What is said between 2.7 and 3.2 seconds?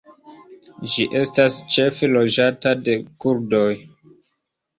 de